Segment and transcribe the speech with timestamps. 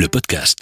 [0.00, 0.60] le podcast.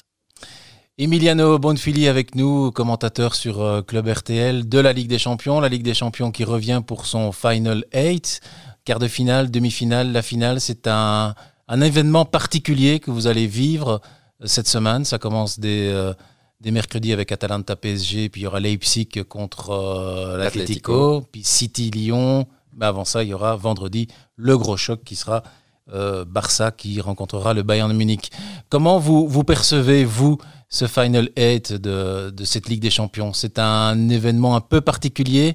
[0.99, 5.61] Emiliano Bonfili avec nous, commentateur sur euh, Club RTL de la Ligue des Champions.
[5.61, 8.41] La Ligue des Champions qui revient pour son Final 8.
[8.85, 11.37] Quart de finale, demi-finale, la finale, c'est un,
[11.69, 14.01] un, événement particulier que vous allez vivre
[14.43, 15.05] euh, cette semaine.
[15.05, 16.13] Ça commence dès, euh,
[16.61, 22.49] dès mercredi avec Atalanta PSG, puis il y aura Leipzig contre euh, l'Atletico, puis City-Lyon.
[22.77, 25.45] Mais avant ça, il y aura vendredi le gros choc qui sera
[25.93, 28.31] euh, Barça qui rencontrera le Bayern de Munich.
[28.69, 30.39] Comment vous, vous percevez, vous,
[30.69, 33.33] ce Final 8 de, de cette Ligue des Champions?
[33.33, 35.55] C'est un événement un peu particulier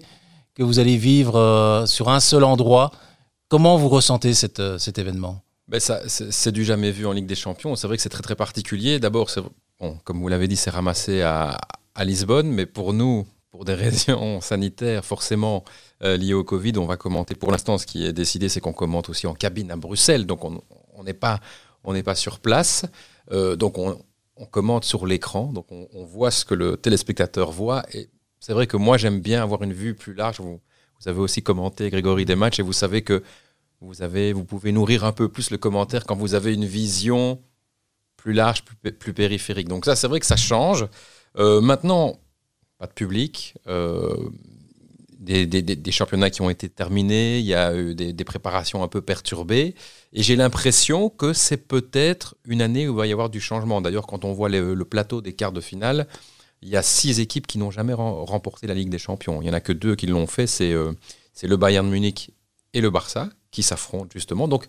[0.55, 2.91] que vous allez vivre euh, sur un seul endroit.
[3.49, 5.41] Comment vous ressentez cette, euh, cet événement?
[5.67, 7.75] Ben c'est du jamais vu en Ligue des Champions.
[7.75, 8.99] C'est vrai que c'est très très particulier.
[8.99, 9.29] D'abord,
[10.03, 11.57] comme vous l'avez dit, c'est ramassé à,
[11.95, 15.63] à, Lisbonne, mais pour nous, pour des raisons sanitaires forcément
[16.03, 17.35] euh, liées au Covid, on va commenter.
[17.35, 20.43] Pour l'instant, ce qui est décidé, c'est qu'on commente aussi en cabine à Bruxelles, donc
[20.43, 21.39] on n'est pas,
[21.83, 22.85] on pas sur place.
[23.31, 24.03] Euh, donc on,
[24.51, 27.83] commente sur l'écran, donc on, voit ce que le téléspectateur voit.
[27.93, 30.39] Et c'est vrai que moi, j'aime bien avoir une vue plus large.
[30.39, 30.59] Vous,
[30.99, 33.23] vous, avez aussi commenté, Grégory, des matchs, et vous savez que
[33.79, 37.39] vous, avez, vous pouvez nourrir un peu plus le commentaire quand vous avez une vision
[38.17, 39.67] plus large, plus, plus périphérique.
[39.67, 40.87] Donc ça, c'est vrai que ça change.
[41.37, 42.19] Euh, maintenant,
[42.87, 43.55] de public.
[43.67, 44.15] Euh,
[45.19, 48.89] des, des, des, championnats qui ont été terminés, il y a eu des, préparations un
[48.89, 49.73] peu perturbées.
[50.11, 53.79] Et j'ai l'impression que c'est peut-être une année où il va y avoir du changement.
[53.79, 56.07] D'ailleurs, quand on voit le plateau des quarts de finale,
[56.63, 59.41] il y a six équipes qui n'ont jamais remporté la Ligue des Champions.
[59.41, 60.93] Il n'y en a que deux qui l'ont fait, c'est euh,
[61.41, 62.31] le Bayern Munich
[62.73, 64.47] et le Barça qui s'affrontent justement.
[64.47, 64.65] Donc,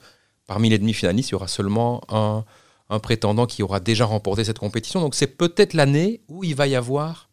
[0.47, 2.45] parmi les demi-finalistes, il y aura seulement un,
[2.91, 5.01] un prétendant qui aura déjà remporté cette compétition.
[5.01, 7.31] Donc, c'est peut-être l'année où il va y avoir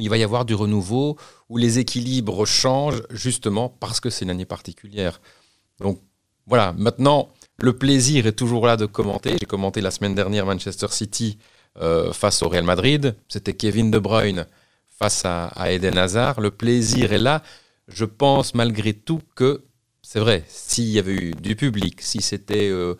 [0.00, 1.16] il va y avoir du renouveau,
[1.48, 5.20] où les équilibres changent, justement parce que c'est une année particulière.
[5.80, 6.00] Donc
[6.46, 9.36] voilà, maintenant, le plaisir est toujours là de commenter.
[9.38, 11.38] J'ai commenté la semaine dernière Manchester City
[11.80, 13.16] euh, face au Real Madrid.
[13.28, 14.46] C'était Kevin De Bruyne
[14.98, 16.40] face à, Eden Hazard.
[16.40, 17.42] Le plaisir est là.
[17.88, 19.64] Je pense malgré tout que,
[20.02, 22.68] c'est vrai, s'il y avait eu du public, si c'était...
[22.70, 22.94] Euh,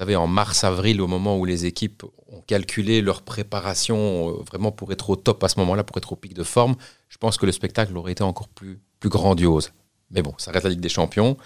[0.00, 4.90] savez, en mars-avril, au moment où les équipes ont calculé leur préparation euh, vraiment pour
[4.92, 6.74] être au top à ce moment-là, pour être au pic de forme,
[7.10, 9.72] je pense que le spectacle aurait été encore plus, plus grandiose.
[10.10, 11.36] Mais bon, ça reste la Ligue des Champions.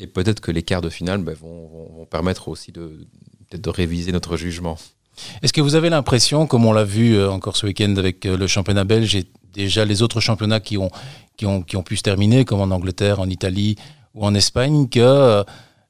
[0.00, 3.06] Et peut-être que les quarts de finale ben, vont, permettre aussi de,
[3.52, 4.76] de réviser notre jugement.
[5.42, 8.36] Est-ce que vous avez l'impression, comme on l'a vu euh, encore ce week-end avec euh,
[8.36, 10.90] le championnat belge et déjà les autres championnats qui ont,
[11.36, 13.76] qui ont, qui ont pu se terminer, comme en Angleterre, en Italie
[14.14, 15.44] ou en Espagne, que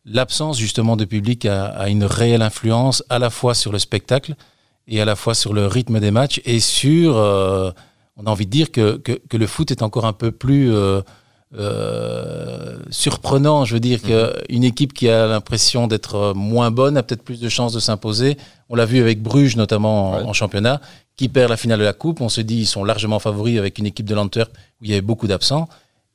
[0.05, 4.35] l'absence justement de public a, a, une réelle influence à la fois sur le spectacle
[4.89, 7.71] et à la fois sur le rythme des matchs et sur, euh,
[8.17, 10.73] on a envie de dire que, que, que, le foot est encore un peu plus
[10.73, 11.01] euh,
[11.57, 13.65] euh, surprenant.
[13.65, 14.49] Je veux dire mmh.
[14.49, 18.37] qu'une équipe qui a l'impression d'être moins bonne a peut-être plus de chances de s'imposer.
[18.69, 20.23] On l'a vu avec Bruges notamment ouais.
[20.23, 20.81] en, en, championnat,
[21.17, 22.21] qui perd la finale de la coupe.
[22.21, 24.51] On se dit ils sont largement favoris avec une équipe de l'Antwerp
[24.81, 25.69] où il y avait beaucoup d'absents.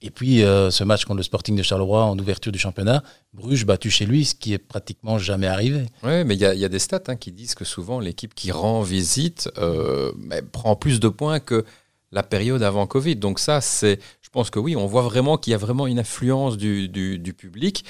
[0.05, 3.65] Et puis, euh, ce match contre le Sporting de Charleroi en ouverture du championnat, Bruges
[3.65, 5.87] battu chez lui, ce qui est pratiquement jamais arrivé.
[6.03, 8.83] Oui, mais il y, a des stats hein, qui disent que souvent l'équipe qui rend
[8.83, 10.11] visite euh,
[10.51, 11.65] prend plus de points que
[12.11, 13.15] la période avant Covid.
[13.15, 15.97] Donc ça, c'est, je pense que oui, on voit vraiment qu'il y a vraiment une
[15.97, 17.83] influence du, public.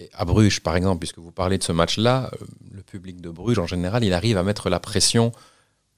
[0.00, 3.30] Et à Bruges, par exemple, puisque vous parlez de ce match-là, euh, le public de
[3.30, 5.30] Bruges, en général, il arrive à mettre la pression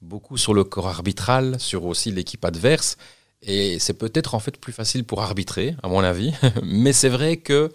[0.03, 2.95] beaucoup sur le corps arbitral, sur aussi l'équipe adverse.
[3.43, 6.33] Et c'est peut-être en fait plus facile pour arbitrer, à mon avis.
[6.63, 7.71] Mais c'est vrai que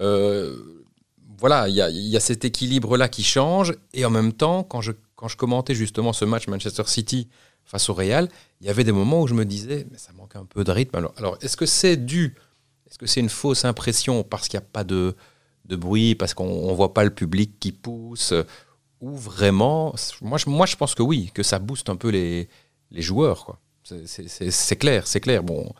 [0.00, 0.56] euh,
[1.38, 3.74] voilà, il y, a, cet équilibre-là qui change.
[3.92, 7.28] Et en même temps, quand je, quand je commentais justement ce match Manchester City
[7.64, 8.28] face au Real,
[8.60, 10.70] il y avait des moments où je me disais, mais ça manque un peu de
[10.70, 11.08] rythme.
[11.16, 12.36] Alors, est-ce que c'est dû,
[12.88, 15.14] est-ce que c'est une fausse impression parce qu'il n'y a pas de,
[15.66, 18.32] de bruit, parce qu'on ne voit pas le public qui pousse
[19.02, 22.48] ou vraiment, moi je, moi je pense que oui, que ça booste un peu les,
[22.92, 23.44] les joueurs.
[23.44, 23.58] Quoi.
[24.06, 25.42] C'est clair, c'est clair.
[25.42, 25.72] Bon,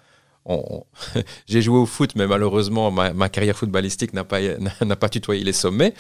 [1.46, 4.38] j'ai joué au foot, mais malheureusement, ma, ma carrière footballistique n'a pas,
[5.00, 5.94] pas tutoyé les sommets.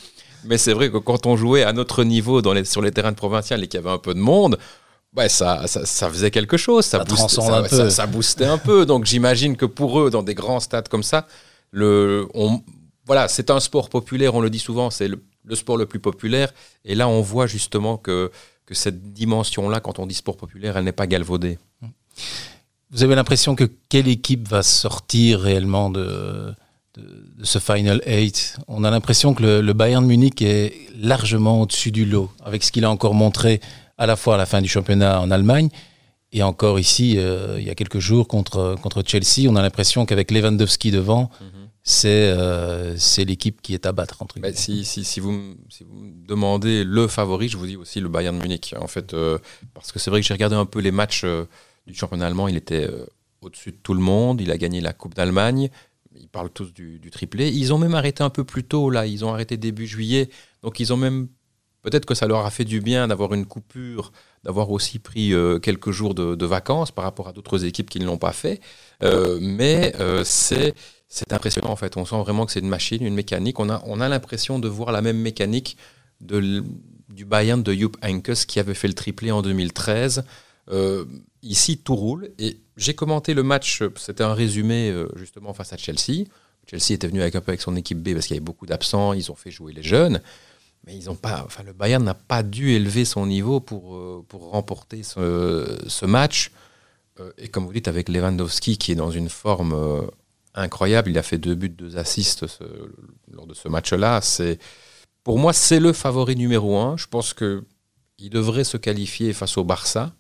[0.44, 3.12] Mais c'est vrai que quand on jouait à notre niveau dans les, sur les terrains
[3.12, 4.58] de provincial et qu'il y avait un peu de monde,
[5.16, 6.84] ouais, ça, ça, ça faisait quelque chose.
[6.84, 7.90] Ça, ça, boostait, un peu.
[7.90, 8.84] ça, boostait un peu.
[8.84, 11.26] Donc j'imagine que pour eux, dans des grands stades comme ça,
[11.70, 12.60] le, on,
[13.06, 16.00] voilà, c'est un sport populaire, on le dit souvent, c'est le, le, sport le plus
[16.00, 16.52] populaire.
[16.84, 18.32] Et là, on voit justement que,
[18.66, 21.58] que cette dimension-là, quand on dit sport populaire, elle n'est pas galvaudée.
[22.90, 26.52] Vous avez l'impression que quelle équipe va sortir réellement de,
[26.94, 27.02] de,
[27.38, 31.90] de ce Final 8 On a l'impression que le, le, Bayern Munich est largement au-dessus
[31.90, 33.60] du lot, avec ce qu'il a encore montré
[33.98, 35.70] à la fois à la fin du championnat en Allemagne
[36.32, 39.48] et encore ici, euh, il y a quelques jours contre, contre Chelsea.
[39.48, 42.96] On a l'impression qu'avec Lewandowski devant, mm -hmm.
[42.96, 44.22] c'est l'équipe qui est à battre.
[44.22, 45.38] Entre bah, si, si, si, vous,
[45.68, 48.74] si vous me demandez le favori, je vous dis aussi le Bayern Munich.
[48.80, 49.14] En fait,
[49.74, 51.24] parce que c'est vrai que j'ai regardé un peu les matchs
[51.86, 52.88] du championnat allemand, il était
[53.40, 55.70] au-dessus de tout le monde, il a gagné la Coupe d'Allemagne,
[56.16, 57.50] ils parlent tous du, triplé.
[57.50, 60.28] Ils ont même arrêté un peu plus tôt, là, ils ont arrêté début juillet,
[60.62, 61.28] donc ils ont même
[61.82, 64.12] Peut-être que ça leur a fait du bien d'avoir une coupure,
[64.44, 68.06] d'avoir aussi pris euh, quelques jours de, vacances par rapport à d'autres équipes qui ne
[68.06, 68.60] l'ont pas fait.
[69.02, 70.74] Euh, mais euh, c'est
[71.32, 71.96] impressionnant en fait.
[71.96, 73.58] On sent vraiment que c'est une machine, une mécanique.
[73.58, 75.76] On a, on a l'impression de voir la même mécanique
[76.20, 76.62] de,
[77.08, 80.24] du Bayern de Jupp Heynckes qui avait fait le triplé en 2013.
[81.42, 82.30] Ici, tout roule.
[82.38, 86.24] Et j'ai commenté le match, c'était un résumé justement face à Chelsea.
[86.66, 88.66] Chelsea était venu avec un peu avec son équipe B parce qu'il y avait beaucoup
[88.66, 90.20] d'absents, ils ont fait jouer les jeunes
[90.84, 94.24] mais ils ont pas, enfin, le Bayern n'a pas dû élever son niveau pour, euh,
[94.28, 96.50] pour remporter ce, match.
[97.20, 100.02] Euh, et comme vous dites, avec Lewandowski qui est dans une forme euh,
[100.54, 102.46] incroyable, il a fait deux buts, deux assists
[103.30, 104.20] lors de ce match-là.
[104.22, 104.58] C'est,
[105.22, 106.96] pour moi, c'est le favori numéro un.
[106.96, 107.64] Je pense que
[108.18, 110.12] il devrait se qualifier face au Barça,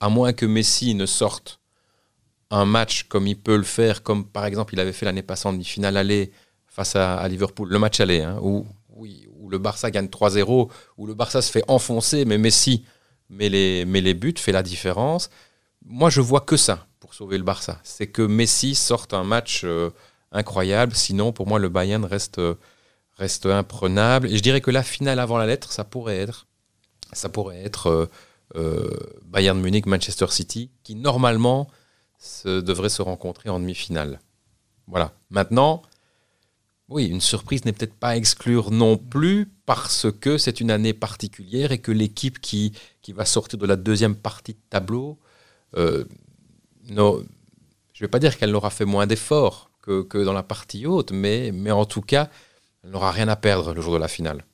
[0.00, 1.60] à moins que Messi ne sorte
[2.50, 5.48] un match comme il peut le faire, comme par exemple il avait fait l'année passée
[5.48, 6.32] en finale aller
[6.66, 8.64] face à, Liverpool, le match aller, hein, où,
[9.50, 12.84] le Barça gagne 3-0, où le Barça se fait enfoncer, mais Messi
[13.30, 15.30] met les, buts, fait la différence.
[15.86, 17.80] Moi, je vois que ça pour sauver le Barça.
[17.82, 19.88] C'est que Messi sorte un match euh,
[20.32, 20.94] incroyable.
[20.94, 22.40] Sinon, pour moi, le Bayern reste,
[23.46, 24.30] imprenable.
[24.30, 26.46] Et je dirais que la finale avant la lettre, ça pourrait être,
[27.12, 28.06] ça pourrait être euh,
[29.24, 31.68] Bayern Munich, Manchester City, qui normalement
[32.18, 34.20] se, devrait se rencontrer en demi-finale.
[34.86, 35.12] Voilà.
[35.30, 35.82] Maintenant,
[36.88, 40.94] oui, une surprise n'est peut-être pas à exclure non plus parce que c'est une année
[40.94, 42.72] particulière et que l'équipe qui,
[43.02, 45.18] qui va sortir de la deuxième partie de tableau,
[45.76, 46.04] euh,
[46.88, 47.22] je ne
[48.00, 51.50] vais pas dire qu'elle n'aura fait moins d'efforts que, que, dans la partie haute, mais,
[51.52, 52.30] mais en tout cas,
[52.82, 54.44] elle n'aura rien à perdre le jour de la finale.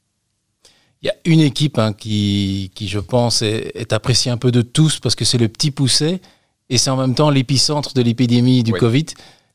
[1.05, 4.51] Il y a une équipe hein, qui, qui, je pense, est, est, appréciée un peu
[4.51, 6.23] de tous parce que c'est le petit poussé
[6.71, 9.05] et c'est en même temps l'épicentre de l'épidémie du Covid.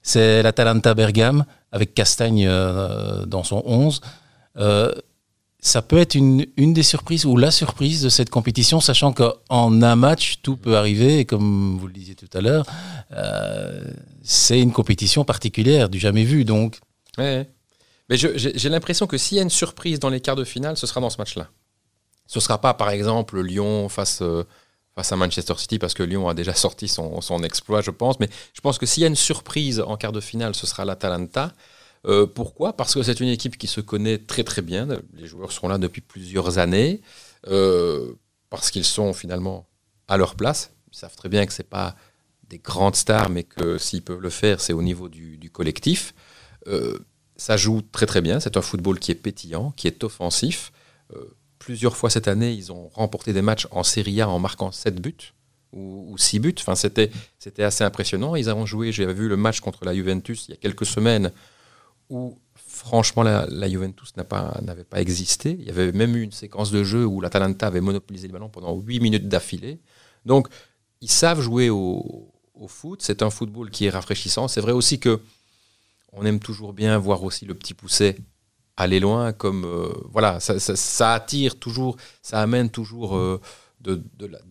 [0.03, 3.99] C'est l'Atalanta Bergame avec Castagne euh, dans son 11.
[4.57, 4.91] Euh,
[5.59, 9.81] ça peut être une, une, des surprises ou la surprise de cette compétition, sachant qu'en
[9.81, 11.19] un match, tout peut arriver.
[11.19, 12.65] Et comme vous le disiez tout à l'heure,
[13.11, 13.83] euh,
[14.23, 16.45] c'est une compétition particulière, du jamais vu.
[16.45, 16.79] Donc.
[18.09, 20.87] Mais j'ai l'impression que s'il y a une surprise dans les quarts de finale, ce
[20.87, 21.49] sera dans ce match-là.
[22.27, 24.23] Ce ne sera pas, par exemple, Lyon face,
[24.95, 28.19] face à Manchester City, parce que Lyon a déjà sorti son, son exploit, je pense.
[28.19, 30.85] Mais je pense que s'il y a une surprise en quart de finale, ce sera
[30.85, 31.53] l'Atalanta.
[32.07, 32.73] Euh, pourquoi?
[32.73, 34.87] Parce que c'est une équipe qui se connaît très très bien.
[35.13, 37.01] Les joueurs sont là depuis plusieurs années.
[37.47, 38.13] Euh,
[38.49, 39.67] parce qu'ils sont finalement
[40.07, 40.73] à leur place.
[40.91, 41.95] Ils savent très bien que ce pas
[42.47, 46.13] des grandes stars, mais que s'ils peuvent le faire, c'est au niveau du, du collectif.
[46.67, 46.97] Euh,
[47.39, 48.39] ça joue très très bien.
[48.39, 50.71] C'est un football qui est pétillant, qui est offensif.
[51.57, 55.01] plusieurs fois cette année, ils ont remporté des matchs en Serie A en marquant 7
[55.01, 55.33] buts
[55.73, 56.55] ou, 6 buts.
[56.59, 58.35] Enfin, c'était, c'était assez impressionnant.
[58.35, 61.31] Ils ont joué, j'avais vu le match contre la Juventus il y a quelques semaines
[62.09, 64.59] où franchement la, Juventus n'avait pas,
[64.89, 65.55] pas existé.
[65.59, 68.49] Il y avait même eu une séquence de jeu où l'Atalanta avait monopolisé le ballon
[68.49, 69.79] pendant 8 minutes d'affilée.
[70.25, 70.47] Donc
[71.01, 72.31] ils savent jouer au,
[72.67, 74.47] foot, c'est un football qui est rafraîchissant.
[74.47, 75.21] C'est vrai aussi que
[76.13, 78.17] on aime toujours bien voir aussi le petit pousset
[78.79, 83.39] aller loin, comme euh, voilà, ça, attire toujours, ça amène toujours euh,
[83.81, 84.01] de,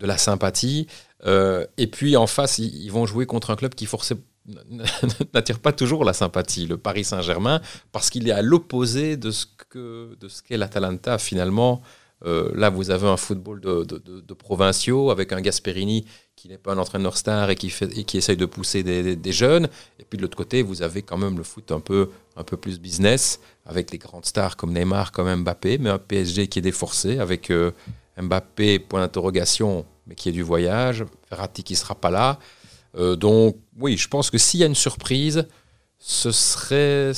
[0.00, 0.86] la, sympathie.
[1.24, 4.20] Euh, et puis en face, ils, vont jouer contre un club qui forcément
[5.34, 9.46] n'attire pas toujours la sympathie, le Paris Saint-Germain, parce qu'il est à l'opposé de ce
[9.70, 11.82] que de ce qu'est l'Atalanta finalement.
[12.24, 16.04] Là, vous avez un football de, provinciaux avec un Gasperini
[16.38, 19.32] qui n'est pas un entraîneur star et qui, fait, et qui essaye de pousser des,
[19.32, 19.68] jeunes.
[19.98, 22.56] Et puis de l'autre côté, vous avez quand même le foot un peu, un peu
[22.56, 26.62] plus business avec les grandes stars comme Neymar, comme Mbappé, mais un PSG qui est
[26.62, 27.72] déforcé avec euh,
[28.16, 32.38] Mbappé, point d'interrogation, mais qui est du voyage, Ferrati qui ne sera pas là.
[32.96, 35.48] Euh, donc, oui, je pense que s'il y a une surprise,
[35.98, 37.12] ce serait.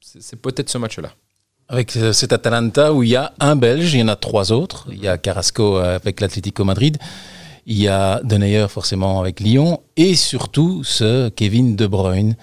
[0.00, 1.12] C'est peut-être ce match-là.
[1.68, 4.52] Avec euh, cet Atalanta où il y a un Belge, il y en a trois
[4.52, 4.86] autres.
[4.90, 6.96] Il y a Carrasco avec l'Atlético Madrid.
[7.66, 9.80] Il y a Denayer forcément avec Lyon.
[9.96, 12.36] Et surtout ce Kevin De Bruyne,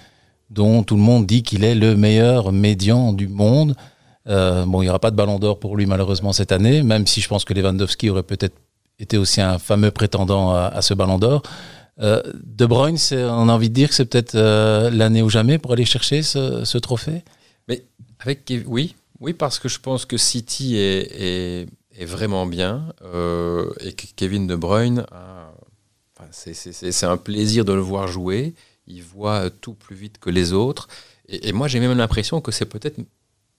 [0.50, 3.76] dont tout le monde dit qu'il est le meilleur médian du monde.
[4.26, 7.22] bon, il n'y aura pas de ballon d'or pour lui malheureusement cette année, même si
[7.22, 8.56] je pense que Lewandowski aurait peut-être
[8.98, 11.44] été aussi un fameux prétendant à ce ballon d'or.
[12.02, 15.58] Euh, de Bruyne, on a envie de dire que c'est peut-être euh, l'année ou jamais
[15.58, 17.24] pour aller chercher ce, trophée?
[17.68, 17.84] Mais
[18.20, 21.68] avec, oui, oui, parce que je pense que City est,
[22.06, 25.06] vraiment bien euh, et que Kevin De Bruyne,
[26.32, 28.54] c'est un plaisir de le voir jouer.
[28.88, 30.88] Il voit tout plus vite que les autres.
[31.28, 33.00] Et, moi, j'ai même l'impression que c'est peut-être,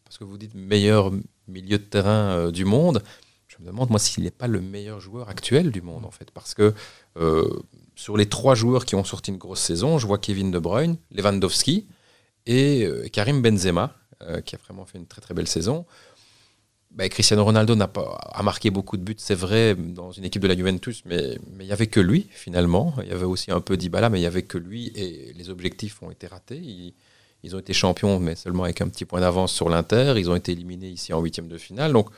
[0.04, 1.12] parce que vous dites meilleur
[1.46, 3.02] milieu de terrain euh, du monde,
[3.46, 6.30] je me demande, moi, s'il n'est pas le meilleur joueur actuel du monde, en fait.
[6.32, 6.74] Parce que
[7.16, 7.48] euh,
[7.94, 10.96] sur les trois joueurs qui ont sorti une grosse saison, je vois Kevin De Bruyne,
[11.12, 11.86] Lewandowski
[12.46, 13.96] et euh, Karim Benzema,
[14.44, 15.86] qui a vraiment fait une très très belle saison.
[16.90, 20.42] Bah, Cristiano Ronaldo n'a pas a marqué beaucoup de buts, c'est vrai, dans une équipe
[20.42, 22.94] de la Juventus, mais il n'y avait que lui finalement.
[23.02, 25.50] Il y avait aussi un peu d'Ibala, mais il n'y avait que lui et les
[25.50, 26.60] objectifs ont été ratés.
[27.42, 30.14] Ils, ont été champions, mais seulement avec un petit point d'avance sur l'Inter.
[30.16, 31.92] Ils ont été éliminés ici en huitième de finale.
[31.92, 32.10] Donc,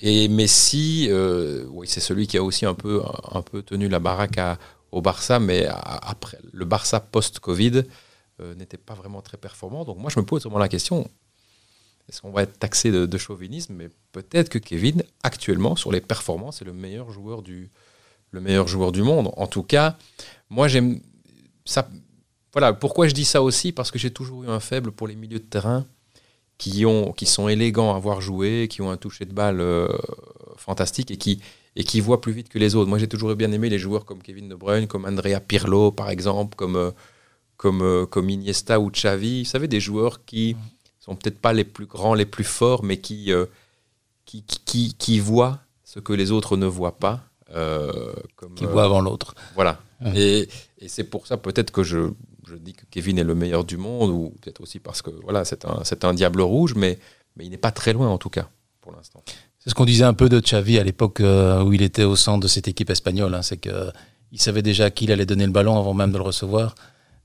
[0.00, 4.00] et Messi, euh, oui, c'est celui qui a aussi un peu, un peu tenu la
[4.00, 4.40] baraque
[4.90, 7.84] au Barça, mais après le Barça post-Covid
[8.40, 9.84] euh, n'était pas vraiment très performant.
[9.84, 11.08] Donc moi, je me pose vraiment la question
[12.08, 16.62] est-ce qu'on va être taxé de, chauvinisme Mais peut-être que Kevin, actuellement, sur les performances,
[16.62, 17.70] est le meilleur joueur du,
[18.30, 19.30] le meilleur joueur du monde.
[19.36, 19.96] En tout cas,
[20.48, 21.00] moi, j'aime
[21.64, 21.88] ça.
[22.52, 23.72] Voilà, pourquoi je dis ça aussi?
[23.72, 25.84] Parce que j'ai toujours eu un faible pour les milieux de terrain
[26.56, 29.88] qui, ont, qui sont élégants à voir jouer, qui ont un toucher de balle euh,
[30.56, 31.40] fantastique et qui,
[31.76, 32.88] et qui voient plus vite que les autres.
[32.88, 36.08] Moi, j'ai toujours bien aimé les joueurs comme Kevin De Bruyne, comme Andrea Pirlo, par
[36.08, 36.90] exemple, comme, euh,
[37.58, 39.44] comme, euh, comme Iniesta ou Xavi.
[39.44, 40.56] Vous savez, des joueurs qui
[41.00, 43.46] sont peut-être pas les plus grands, les plus forts, mais qui, euh,
[44.24, 47.22] qui, qui, qui, voient ce que les autres ne voient pas.
[47.54, 48.12] Euh,
[48.56, 49.34] qui voient avant l'autre.
[49.54, 49.80] Voilà.
[50.14, 52.10] Et, et c'est pour ça peut-être que je,
[52.46, 55.44] je, dis que Kevin est le meilleur du monde, ou peut-être aussi parce que voilà,
[55.44, 56.98] c'est un, un diable rouge, mais,
[57.36, 58.48] mais il n'est pas très loin en tout cas,
[58.80, 59.22] pour l'instant.
[59.58, 62.16] C'est ce qu'on disait un peu de Xavi à l'époque euh, où il était au
[62.16, 63.34] centre de cette équipe espagnole.
[63.34, 63.92] Hein, c'est qu'il
[64.36, 66.74] savait déjà à qui il allait donner le ballon avant même de le recevoir.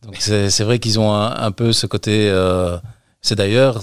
[0.03, 2.30] Donc c'est vrai qu'ils ont un, un, peu ce côté
[3.24, 3.82] c'est d'ailleurs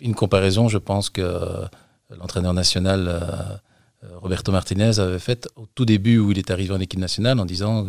[0.00, 1.64] une comparaison, je pense, que euh,
[2.18, 3.20] l'entraîneur national euh,
[4.02, 7.38] euh, Roberto Martinez avait faite au tout début où il est arrivé en équipe nationale
[7.38, 7.86] en disant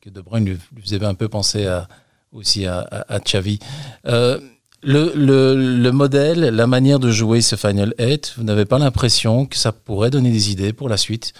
[0.00, 1.86] que De Bruyne lui, faisait un peu penser à,
[2.32, 3.60] aussi à, à, Xavi.
[4.04, 9.70] le, modèle, la manière de jouer ce Final 8, vous n'avez pas l'impression que ça
[9.70, 11.34] pourrait donner des idées pour la suite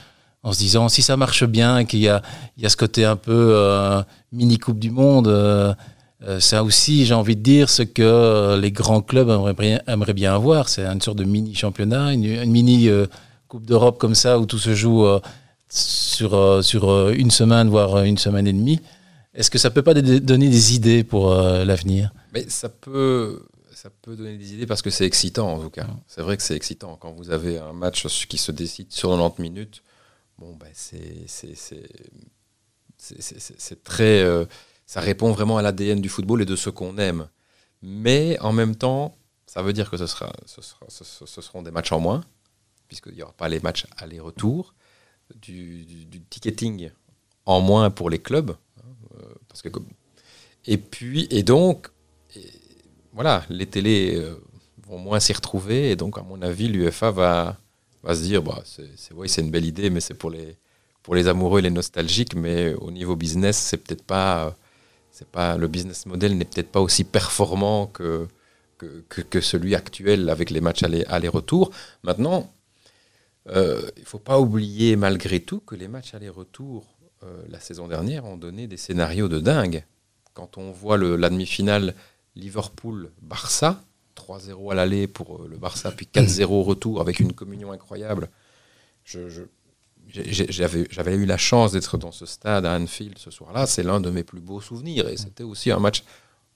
[0.45, 2.23] en se disant si ça marche bien, qu'il y a,
[2.65, 5.29] ce côté un peu mini Coupe du Monde,
[6.41, 10.69] c'est aussi, j'ai envie de dire, ce que euh, les grands clubs aimeraient bien, avoir.
[10.69, 13.07] C'est une sorte de mini championnat, une, mini euh,
[13.49, 15.07] Coupe d'Europe comme ça, où tout se joue
[15.69, 18.81] sur, sur une semaine, voire une semaine et demie.
[19.35, 22.13] Est-ce que ça peut pas donner des idées pour l'avenir?
[22.33, 23.43] Mais ça peut,
[23.75, 25.87] ça peut donner des idées parce que c'est excitant en tout cas.
[26.07, 29.43] C'est vrai que c'est excitant quand vous avez un match qui se décide sur 90
[29.43, 29.83] minutes.
[30.39, 31.27] Bon, ben c'est
[32.97, 34.25] c'est très
[34.87, 37.29] ça répond vraiment à l'ADN du football et de ce qu'on aime.
[37.83, 42.23] Mais en même temps, ça veut dire que ce, seront des matchs en moins,
[42.89, 44.75] puisqu'il n'y aura pas les matchs aller-retour,
[45.35, 45.87] du,
[46.31, 46.91] ticketing
[47.47, 48.51] en moins pour les clubs.
[48.51, 49.69] Hein, euh, parce que,
[50.67, 51.91] et puis, et donc,
[53.13, 54.37] voilà, les télés euh,
[54.87, 57.59] vont moins s'y retrouver, et donc, à mon avis, l'UFA va,
[58.03, 60.57] va se dire, bah, c'est une belle idée, mais c'est pour les,
[61.03, 64.57] pour les amoureux et les nostalgiques, mais au niveau business, c'est peut-être pas
[65.13, 68.27] c'est pas le business model n'est peut-être pas aussi performant que,
[68.79, 71.71] que, celui actuel avec les matchs aller-retour.
[72.03, 72.53] Maintenant,
[73.49, 76.87] euh, il ne faut pas oublier malgré tout que les matchs aller-retour
[77.23, 79.85] euh, la saison dernière ont donné des scénarios de dingue.
[80.35, 81.95] Quand on voit la demi-finale
[82.35, 83.85] Liverpool-Barça,
[84.17, 88.29] 3-0 à l'aller pour euh, le Barça, puis 4-0 au retour avec une communion incroyable.
[89.05, 89.43] je,
[90.09, 93.67] j'avais eu la chance d'être dans ce stade à Anfield ce soir-là.
[93.67, 95.09] C'est l'un de mes plus beaux souvenirs.
[95.09, 96.05] Et c'était aussi un match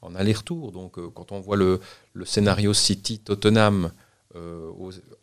[0.03, 0.73] en aller-retour.
[0.73, 1.81] Donc, euh, quand on voit le,
[2.13, 3.93] le scénario City-Tottenham,
[4.35, 4.71] euh,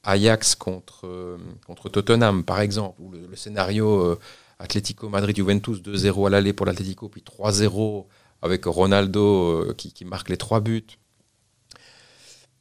[0.03, 4.17] Ajax contre, euh, contre Tottenham, par exemple, ou le, scénario
[4.59, 8.05] Atlético Madrid-Juventus, 2-0 à l'aller pour l'Atlético, puis 3-0
[8.41, 10.85] avec Ronaldo qui, qui, marque les trois buts.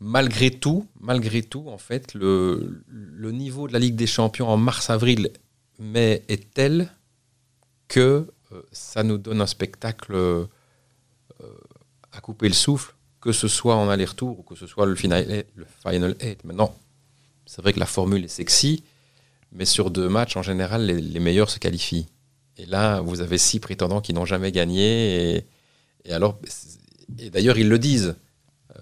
[0.00, 4.56] Malgré tout, malgré tout, en fait, le, le niveau de la Ligue des Champions en
[4.56, 5.30] mars-avril
[5.82, 6.88] mais est telle
[7.88, 10.46] que euh, ça nous donne un spectacle euh,
[12.12, 15.44] à couper le souffle, que ce soit en aller-retour ou que ce soit le final,
[15.54, 16.44] le final 8.
[16.44, 16.78] Maintenant,
[17.46, 18.84] c'est vrai que la formule est sexy,
[19.50, 22.06] mais sur deux matchs, en général, les, meilleurs se qualifient.
[22.56, 25.44] Et là, vous avez six prétendants qui n'ont jamais gagné.
[26.04, 26.38] Et, alors,
[27.08, 28.14] d'ailleurs, ils le disent.
[28.76, 28.80] Euh,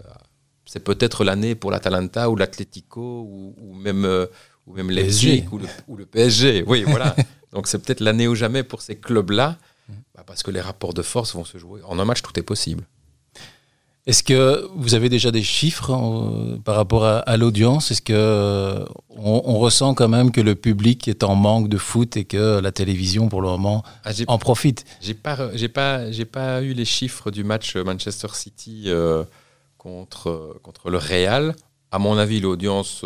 [0.67, 3.23] c'est peut-être l'année pour l'Atalanta ou l'Atlético
[3.59, 4.05] ou, même
[4.67, 6.65] ou même les ou le, ou le PSG.
[6.67, 7.15] Oui, voilà.
[7.53, 9.59] Donc c'est peut-être l'année ou jamais pour ces clubs-là,
[10.15, 11.81] bah, parce que les rapports de force vont se jouer.
[11.85, 12.85] En un match, tout est possible.
[14.07, 17.91] Est-ce que vous avez déjà des chiffres euh, par rapport à, l'audience?
[17.91, 22.17] Est-ce que euh, on, ressent quand même que le public est en manque de foot
[22.17, 24.87] et que la télévision, pour le moment, ah, en profite?
[25.03, 28.85] J'ai pas, j'ai pas, j'ai pas eu les chiffres du match Manchester City.
[28.87, 29.25] Euh,
[29.77, 31.57] contre, contre le Real.
[31.91, 33.03] À mon avis, l'audience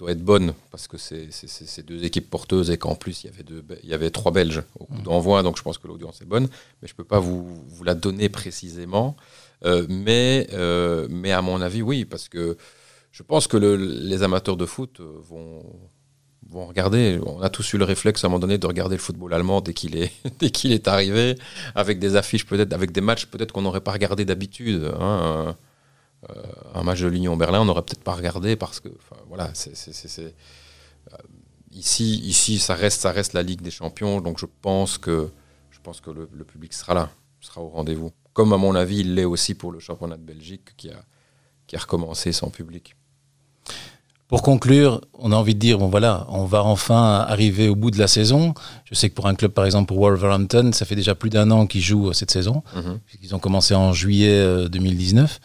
[0.00, 3.42] doit être bonne parce que c'est deux équipes porteuses et qu'en plus il y avait
[3.42, 5.02] deux, il y avait trois Belges au coup mmh.
[5.02, 6.48] d'envoi, donc je pense que l'audience est bonne,
[6.80, 9.14] mais je peux pas vous, vous la donner précisément.
[9.66, 12.56] Euh, mais, euh, mais à mon avis, oui, parce que
[13.12, 15.62] je pense que le, les amateurs de foot euh, vont,
[16.48, 17.20] vont regarder.
[17.26, 19.60] On a tous eu le réflexe à un moment donné de regarder le football allemand
[19.60, 21.36] dès qu'il est, dès qu'il est arrivé,
[21.74, 24.90] avec des affiches peut-être, avec des matchs peut-être qu'on n'aurait pas regardé d'habitude.
[24.98, 25.56] Hein,
[26.74, 28.88] un match de l'Union Berlin, on n'aurait peut-être pas regardé parce que,
[29.28, 29.72] voilà, c'est,
[30.18, 31.16] euh,
[31.72, 35.30] ici, ici, ça reste, ça reste la Ligue des Champions, donc je pense que,
[35.70, 37.10] je pense que le, public sera là,
[37.40, 38.12] sera au rendez-vous.
[38.32, 41.02] Comme à mon avis, il l'est aussi pour le championnat de Belgique qui a,
[41.66, 42.94] qui a recommencé sans public.
[44.28, 47.90] Pour conclure, on a envie de dire, bon voilà, on va enfin arriver au bout
[47.90, 48.54] de la saison.
[48.84, 51.50] Je sais que pour un club, par exemple, pour Wolverhampton, ça fait déjà plus d'un
[51.50, 52.62] an qu'ils jouent cette saison.
[53.22, 55.40] Ils ont commencé en juillet 2019.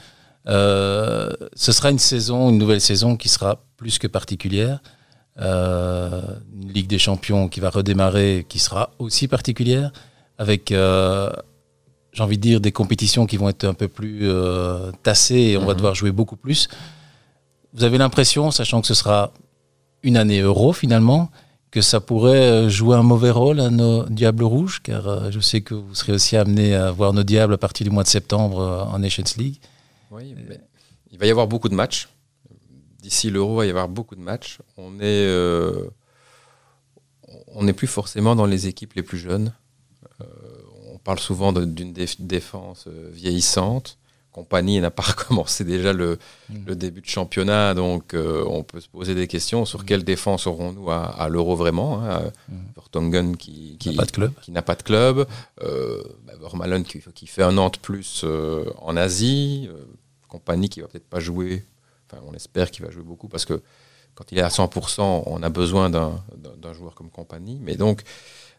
[0.48, 4.80] Euh, ce sera une saison, une nouvelle saison qui sera plus que particulière.
[5.40, 6.22] Euh,
[6.54, 9.92] une Ligue des Champions qui va redémarrer, qui sera aussi particulière,
[10.38, 11.30] avec, euh,
[12.14, 14.30] j'ai envie de dire, des compétitions qui vont être un peu plus
[15.04, 15.78] tassées et on va mhm.
[15.78, 16.68] devoir jouer beaucoup plus.
[17.74, 19.32] Vous avez l'impression, sachant que ce sera
[20.04, 21.30] une année euro finalement,
[21.72, 25.74] que ça pourrait jouer un mauvais rôle à nos Diables Rouges, car je sais que
[25.74, 29.00] vous serez aussi amené à voir nos Diables à partir du mois de septembre en
[29.00, 29.60] Nations League.
[30.12, 30.60] Oui, mais
[31.12, 32.10] il va y avoir beaucoup de matchs.
[33.00, 34.60] D'ici l'Euro, il va y avoir beaucoup de matchs.
[34.78, 35.90] On est, euh,
[37.48, 39.54] on n'est plus forcément dans les équipes les plus jeunes.
[40.22, 40.26] Euh,
[40.92, 43.98] on parle souvent d'une défense euh, vieillissante.
[44.36, 46.56] Compagnie n'a pas recommencé déjà le, mm.
[46.68, 49.86] le, début de championnat, donc on peut se poser des questions sur mm.
[49.86, 52.04] quelle défense aurons-nous à, l'Euro vraiment.
[52.04, 53.36] Hein, mm.
[53.38, 55.26] qui, qui n'a pas de club, qui n'a pas de club.
[55.62, 58.26] Bah, qui, qui, fait un an de plus
[58.82, 59.70] en Asie
[60.28, 61.64] compagnie qui va peut-être pas jouer.
[62.08, 63.62] Enfin, on espère qu'il va jouer beaucoup parce que
[64.16, 67.60] quand il est à 100%, on a besoin d'un joueur comme compagnie.
[67.62, 68.02] Mais donc,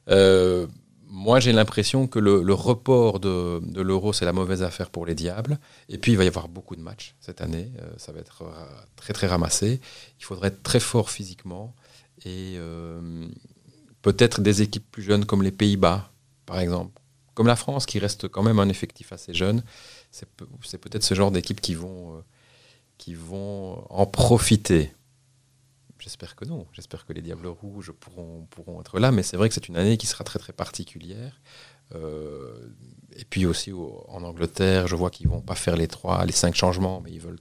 [0.09, 0.67] euh,
[1.09, 5.59] moi, j'ai l'impression que le, report de, l'euro, c'est la mauvaise affaire pour les Diables.
[5.89, 7.71] Et puis, il va y avoir beaucoup de matchs cette année.
[7.81, 8.45] Euh, ça va être
[8.97, 9.81] très, très ramassé.
[10.19, 11.75] Il faudrait être très fort physiquement.
[12.25, 13.27] Et euh,
[14.03, 16.11] peut-être des équipes plus jeunes comme les Pays-Bas,
[16.45, 17.01] par exemple.
[17.35, 19.63] Comme la France, qui reste quand même un effectif assez jeune
[20.63, 22.21] c'est peut-être ce genre d'équipe qui euh,
[22.99, 24.93] qui vont en profiter.
[25.99, 26.67] J'espère que non.
[26.73, 29.13] J'espère que les Diables Rouges pourront, pourront être là.
[29.13, 31.41] Mais c'est vrai que c'est une année qui sera très très particulière.
[31.95, 32.69] Euh,
[33.17, 36.55] et puis aussi en Angleterre, je vois qu'ils vont pas faire les trois, les cinq
[36.55, 37.41] changements, mais ils veulent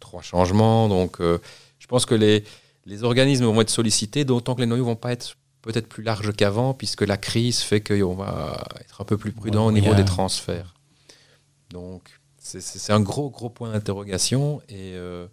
[0.00, 0.88] trois changements.
[0.88, 1.38] Donc, euh,
[1.78, 2.44] je pense que les,
[2.86, 6.32] les organismes vont être sollicités, d'autant que les noyaux vont pas être peut-être plus larges
[6.34, 10.04] qu'avant, puisque la crise fait qu'on va être un peu plus prudent au niveau des
[10.04, 10.74] transferts.
[11.70, 14.60] Donc, c'est un gros, gros point d'interrogation.
[14.70, 15.26] Euh,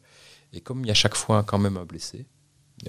[0.53, 2.25] et, comme il y a chaque fois quand même un blessé,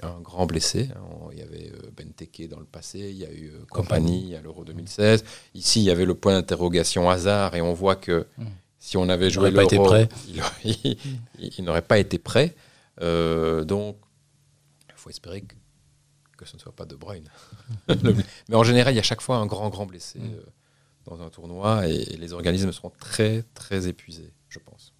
[0.01, 0.89] un grand blessé.
[1.31, 4.41] Il y avait euh, Benteke dans le passé, il y a eu euh, Compagnie à
[4.41, 5.23] l'Euro 2016.
[5.53, 8.45] Ici, il y avait le point d'interrogation hasard et on voit que hmm.
[8.79, 9.95] si on avait joué l'Euro,
[10.63, 10.97] il,
[11.39, 12.55] il, n'aurait pas été prêt.
[12.99, 13.97] donc,
[14.89, 17.29] il faut espérer que, ce ne soit pas De Bruyne.
[18.49, 20.19] Mais en général, il y a chaque fois un grand, grand blessé.
[20.19, 20.41] Hmm
[21.05, 24.93] dans un tournoi et, les organismes seront très très épuisés, je pense.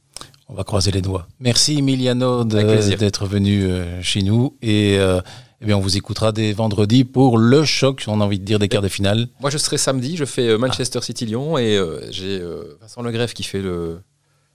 [0.54, 1.28] On va croiser les doigts.
[1.39, 5.20] Merci Emiliano d'être venu euh, chez nous et euh,
[5.62, 8.60] eh bien on vous écoutera dès vendredi pour le choc, on a envie de dire,
[8.60, 9.30] des quarts de finale.
[9.39, 12.39] Moi je serai samedi, je fais euh, Manchester City-Lyon et j'ai
[12.80, 14.02] Vincent Legrève qui fait le,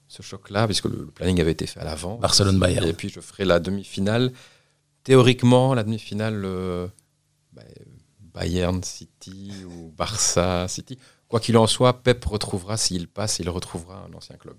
[0.06, 2.14] ce choc-là, puisque le, planning avait été fait à l'avant.
[2.18, 2.86] Barcelone-Bayern.
[2.86, 4.30] Et puis je ferai la demi-finale.
[5.02, 6.46] Théoriquement, la demi-finale
[7.54, 7.62] bah,
[8.34, 10.96] Bayern City ou Barça City.
[11.26, 14.54] Quoi qu'il en soit, Pep retrouvera, s'il passe, il retrouvera un ancien club.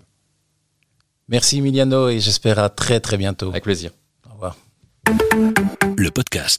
[1.30, 3.50] Merci Emiliano et j'espère à très très bientôt.
[3.50, 3.92] Avec plaisir.
[4.28, 4.56] Au revoir.
[5.96, 6.58] Le podcast.